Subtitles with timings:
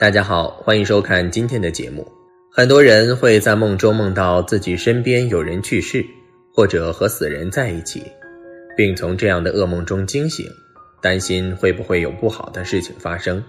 [0.00, 2.10] 大家好，欢迎收看今天的节目。
[2.50, 6.02] 很多人会在梦中梦到自己身边有人去世，
[6.50, 8.02] 或者和死人在一起，
[8.74, 10.46] 并从这样的噩梦中惊醒，
[11.02, 13.44] 担心会不会有不好的事情发生。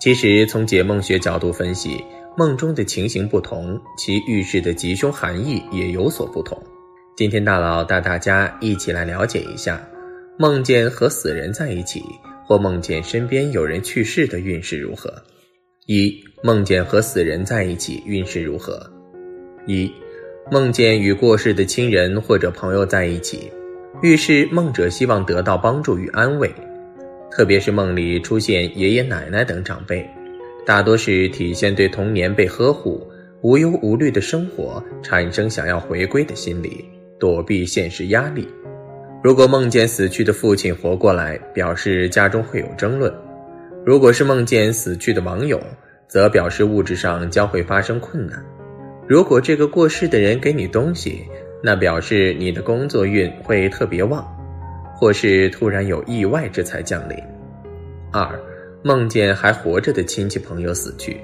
[0.00, 2.04] 其实，从解梦学角度分析，
[2.36, 6.60] 梦中的情形不同，其预示的吉凶含义也有所不同。
[7.16, 9.80] 今天，大佬带大家一起来了解一下，
[10.36, 12.02] 梦见和死人在一起，
[12.44, 15.14] 或梦见身边有人去世的运势如何。
[15.86, 18.84] 一梦见和死人在一起，运势如何？
[19.66, 19.88] 一
[20.50, 23.52] 梦见与过世的亲人或者朋友在一起，
[24.02, 26.52] 预示梦者希望得到帮助与安慰，
[27.30, 30.04] 特别是梦里出现爷爷奶奶等长辈，
[30.66, 33.06] 大多是体现对童年被呵护、
[33.42, 36.84] 无忧无虑的生活产生想要回归的心理，
[37.16, 38.48] 躲避现实压力。
[39.22, 43.12] 如果梦见死去的父亲活过来，表示家中会有争论。
[43.86, 45.62] 如果是梦见死去的网友，
[46.08, 48.44] 则表示物质上将会发生困难。
[49.06, 51.24] 如果这个过世的人给你东西，
[51.62, 54.26] 那表示你的工作运会特别旺，
[54.96, 57.16] 或是突然有意外之财降临。
[58.10, 58.28] 二，
[58.82, 61.20] 梦见还活着的亲戚朋友死去，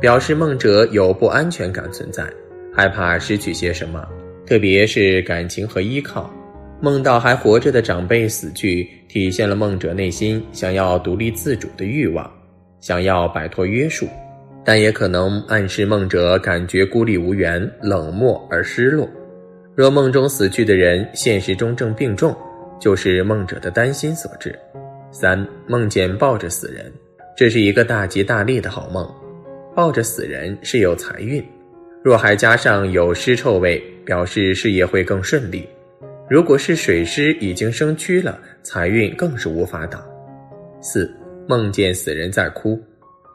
[0.00, 2.28] 表示梦者有不安全感存在，
[2.74, 4.04] 害怕失去些什么，
[4.44, 6.28] 特别是感情和依靠。
[6.82, 12.30] 梦到还活着的长辈死去，体现了梦者内心想要独立自主的欲望，
[12.80, 14.08] 想要摆脱约束，
[14.64, 19.06] 但也可能暗示梦者感觉孤立无援、冷漠而失落。
[19.74, 22.34] 若梦中死去的人现实中正病重，
[22.80, 24.58] 就是梦者的担心所致。
[25.10, 26.90] 三、梦见抱着死人，
[27.36, 29.06] 这是一个大吉大利的好梦，
[29.74, 31.44] 抱着死人是有财运，
[32.02, 35.68] 若还加上有尸臭味，表示事业会更顺利。
[36.30, 40.00] 如果是水师已经生蛆了，财运更是无法挡。
[40.80, 41.12] 四
[41.48, 42.80] 梦见死人在哭，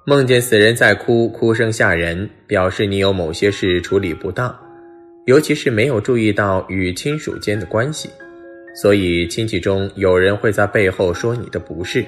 [0.06, 4.57] 梦见死人在哭，哭声吓人，表示你有某些事处理不当，
[5.25, 8.09] 尤其是没有注意到与亲属间的关系，
[8.73, 12.01] 所以亲戚中有人会在背后说你的不是，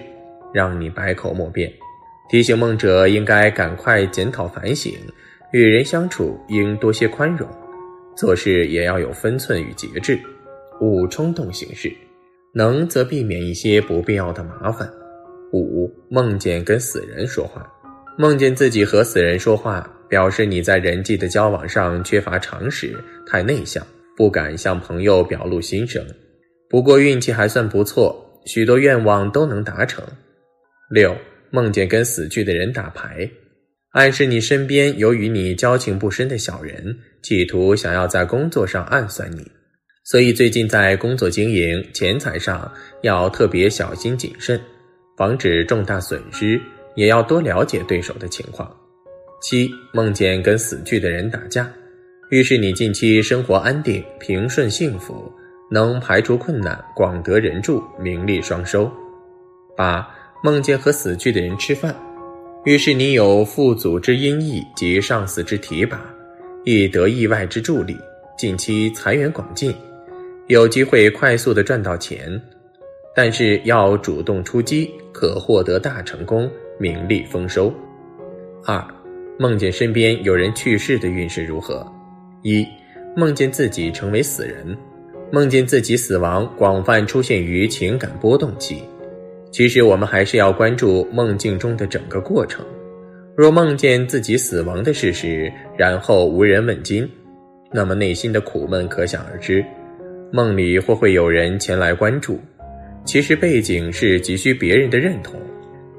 [0.53, 1.69] 让你百口莫辩。
[2.29, 4.93] 提醒梦者应该赶快检讨反省，
[5.51, 7.45] 与人相处应多些宽容，
[8.15, 10.17] 做事也要有分寸与节制。
[10.79, 11.91] 五冲动行事，
[12.53, 14.87] 能则避免一些不必要的麻烦。
[15.53, 17.65] 五梦见跟死人说话，
[18.17, 22.95] 梦见自己和死人说话，表示你在人际的交往上缺乏常识，
[23.25, 26.05] 太内向，不敢向朋友表露心声。
[26.69, 30.03] 不过运气还算不错，许多愿望都能达成。
[30.89, 31.15] 六
[31.49, 33.29] 梦见跟死去的人打牌，
[33.91, 39.49] 暗示你身边有与你交情不深的小人，企图想要在工作上暗算你。
[40.09, 44.57] 所以最近在工作经营、钱财上要特别小心谨慎，
[45.17, 46.57] 防止重大损失，
[46.95, 48.73] 也要多了解对手的情况。
[49.41, 51.69] 七梦见跟死去的人打架，
[52.29, 55.29] 预示你近期生活安定、平顺、幸福，
[55.69, 58.89] 能排除困难，广得人助，名利双收。
[59.75, 60.09] 八
[60.41, 61.93] 梦见和死去的人吃饭，
[62.63, 66.01] 预示你有父祖之恩义及上司之提拔，
[66.63, 67.97] 亦得意外之助力，
[68.37, 69.75] 近期财源广进。
[70.47, 72.41] 有机会快速的赚到钱，
[73.13, 76.49] 但是要主动出击，可获得大成功，
[76.79, 77.73] 名利丰收。
[78.63, 78.81] 二，
[79.37, 81.85] 梦见身边有人去世的运势如何？
[82.43, 82.65] 一，
[83.13, 84.77] 梦见自己成为死人，
[85.33, 88.81] 梦见自己死亡，广泛出现于情感波动期。
[89.51, 92.65] 其实我们还是要关注梦境中的整个过程。
[93.35, 97.09] 若梦见自己死亡的事实，然后无人问津，
[97.69, 99.63] 那么内心的苦闷可想而知。
[100.31, 102.39] 梦里或会有人前来关注，
[103.05, 105.39] 其实背景是急需别人的认同，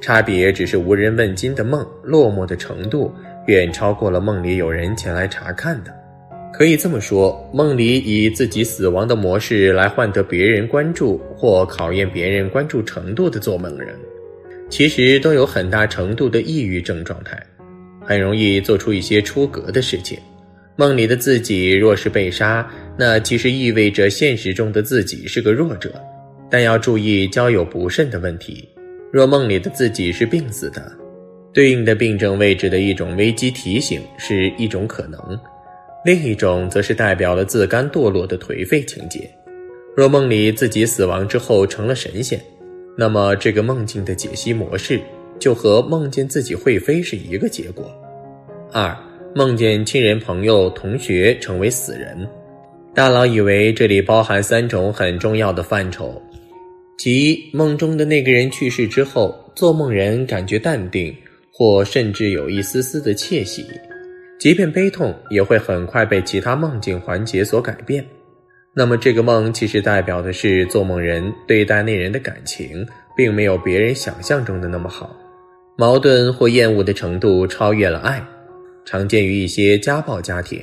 [0.00, 3.10] 差别只是无人问津的梦落寞的程度
[3.46, 5.94] 远超过了梦里有人前来查看的。
[6.52, 13.94] 可以这么说，梦里以自己死亡的模式来换得别人关注或考验别人关注程度的做梦人，
[14.68, 17.40] 其实都有很大程度的抑郁症状态，
[18.04, 20.18] 很容易做出一些出格的事情。
[20.78, 22.64] 梦里的自己若是被杀，
[22.96, 25.92] 那其实意味着现实中的自己是个弱者，
[26.48, 28.68] 但要注意交友不慎的问题。
[29.12, 30.92] 若梦里的自己是病死的，
[31.52, 35.18] 对应的病症位置的一种危机提醒是一种可能，
[36.04, 39.28] 另一种则是代表了自甘堕落的颓废情节。
[39.96, 42.40] 若梦里自己死亡之后成了神仙，
[42.96, 45.00] 那么这个梦境的解析模式
[45.40, 47.92] 就和梦见自己会飞是一个结果。
[48.72, 48.96] 二。
[49.34, 52.26] 梦见亲人、朋友、同学成为死人，
[52.94, 56.20] 大佬以为这里包含三种很重要的范畴：
[56.96, 61.14] 其一，梦中的那个人去世之后，做梦人感觉淡定，
[61.52, 63.64] 或甚至有一丝丝的窃喜。
[64.40, 68.04] 即便悲痛，也会很快被其他梦境环节所改变。
[68.74, 72.84] 那么，这个梦其实代表的是做梦人对待那人的感情，
[73.16, 75.14] 并没有别人想象中的那么好，
[75.76, 78.24] 矛盾或厌恶的程度超越了爱，
[78.90, 80.58] 常见于一些家暴家庭，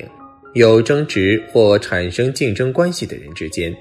[0.54, 3.72] 有争执或产生竞争关系的人之间。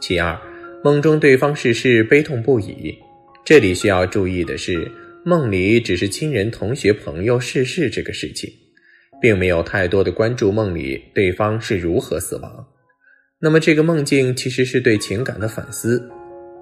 [0.00, 0.40] 其二，
[0.84, 2.96] 梦中对方逝世，悲痛不已。
[3.44, 4.88] 这里需要注意的是，
[5.24, 8.48] 梦里只是亲人、同学、朋友逝世这个事情。
[9.20, 12.66] 并没有太多的关注梦里对方是如何死亡，
[13.40, 16.08] 那么这个梦境其实是对情感的反思，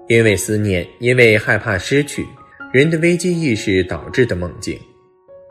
[0.07, 2.25] 因为思念，因为害怕失去，
[2.71, 4.79] 人的危机意识导致的梦境。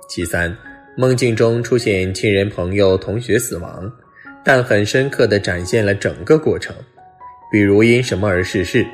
[0.09, 0.57] 其三，
[0.97, 3.91] 梦境中出现亲人、朋友、同学死亡，
[4.45, 6.75] 但很深刻地展现了整个过程，
[7.51, 8.87] 比如因什么而逝世，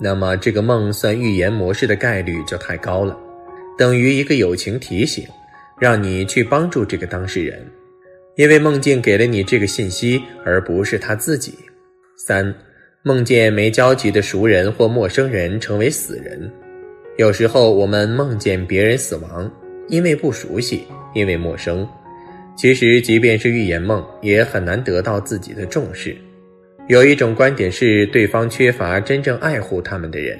[0.00, 3.18] 那么这个梦算预言模式的概率就太高了，
[3.78, 5.24] 等于一个友情提醒。
[5.80, 7.58] 让你去帮助这个当事人，
[8.36, 11.58] 因为梦境给了你这个信息，而不是他自己。
[12.16, 12.54] 三，
[13.02, 16.48] 梦见没交集的熟人或陌生人成为死人。
[17.16, 19.50] 有时候我们梦见别人死亡，
[19.88, 20.84] 因为不熟悉，
[21.14, 21.86] 因为陌生。
[22.56, 26.16] 其实，即便是预言梦，也很难得到自己的重视。
[26.88, 30.38] 有一种观点是，对方缺乏真正爱护他们的人，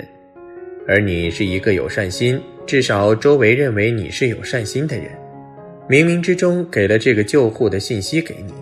[0.86, 5.06] 而你是一个有善心，至少周围认为你是有善心的人。
[5.88, 8.52] 冥冥之中给了这个救护的信息给你，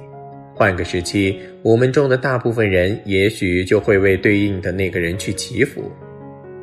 [0.54, 5.90] 换个时期，我们中的大部分人也许就会为对应的那个人去祈福。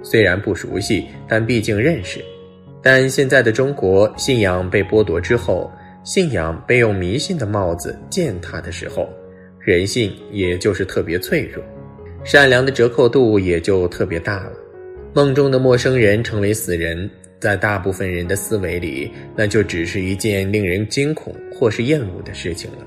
[0.01, 2.19] 虽然不熟悉，但毕竟认识。
[2.81, 5.71] 但现在的中国，信仰被剥夺之后，
[6.03, 9.09] 信仰被用迷信的帽子践踏的时候，
[9.59, 11.63] 人性也就是特别脆弱，
[12.23, 14.53] 善良的折扣度也就特别大了。
[15.13, 17.09] 梦中的陌生人成为死人。
[17.39, 22.85] 在大部分人的思维里，那就只是一件令人惊恐或是厌恶的事情了。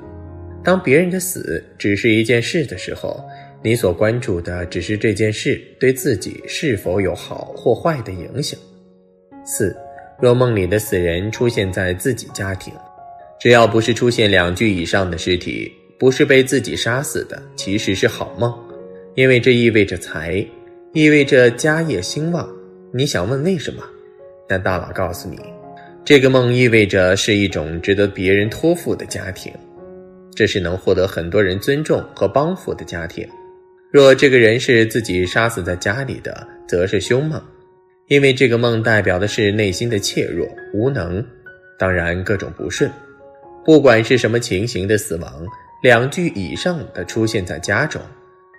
[0.62, 3.19] 当别人的死只是一件事的时候，
[3.62, 8.61] 你所关注的只是这件事对自己是否有好或坏的影响。
[9.43, 9.75] 四，
[10.22, 12.72] 若梦里的死人出现在自己家庭，
[13.40, 18.56] 只要不是出现两具以上的尸体，不是被自己杀死的，其实是好梦，
[19.16, 20.46] 因为这意味着财，
[20.92, 22.48] 意味着家业兴旺。
[22.92, 23.82] 你想问为什么？
[24.48, 25.40] 但大佬告诉你，
[26.04, 29.52] 这个梦意味着是一种值得别人托付的家庭，
[30.36, 33.28] 这是能获得很多人尊重和帮扶的家庭。
[33.90, 37.42] 若这个人是自己杀死在家里的，则是凶梦，
[38.08, 41.25] 因为这个梦代表的是内心的怯弱、无能，
[41.78, 42.90] 当然各种不顺。
[43.64, 45.46] 不管是什么情形的死亡，
[45.82, 48.02] 两具以上的出现在家中，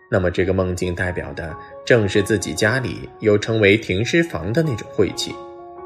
[0.09, 1.55] 那么这个梦境代表的
[1.85, 5.35] 正是自己家里有成为停尸房的那种晦气。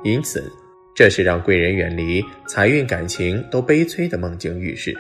[0.04, 0.52] 因此，
[0.96, 4.96] 这是让贵人远离、财运、感情都悲催的梦境预示，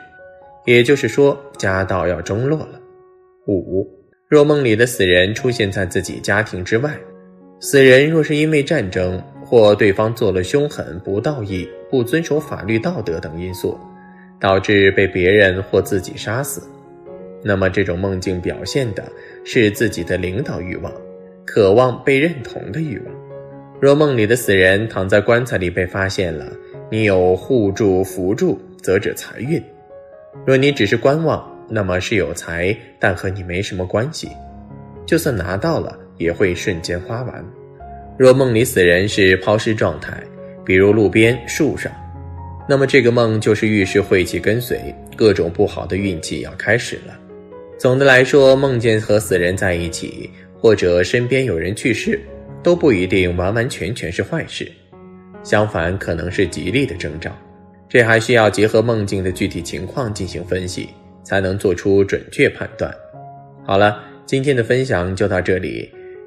[0.65, 2.81] 也就是说，家道要中落了。
[3.47, 3.87] 五，
[4.27, 6.97] 若梦里的死人出现在自己家庭之外，
[7.59, 13.77] 死人若是因为战争或对方做了凶狠、不道义、不遵守法律道德等因素，
[14.39, 16.61] 导致被别人或自己杀死，
[17.43, 19.03] 那么这种梦境表现的
[19.43, 20.91] 是自己的领导欲望，
[21.45, 23.15] 渴望被认同的欲望。
[23.79, 26.45] 若梦里的死人躺在棺材里被发现了，
[26.91, 29.59] 你有护助扶助，则指财运；
[30.45, 34.29] 若你只是观望，那么是有财，但和你没什么关系。
[35.05, 37.45] 就算拿到了，也会瞬间花完。
[38.17, 40.21] 若梦里死人是抛尸状态，
[40.65, 41.91] 比如路边树上，
[42.67, 47.17] 那么这个梦就是预示晦气跟随，各种不好的运气要开始了。
[47.77, 52.19] 总的来说，梦见和死人在一起，或者身边有人去世。
[52.63, 54.69] 都不一定完完全全是坏事，
[55.41, 57.31] 相反可能是吉利的征兆。
[57.87, 60.89] 这还需要结合梦境的具体情况进行分析，
[61.23, 62.93] 才能做出准确判断。
[63.65, 65.89] 好了，今天的分享就到这里，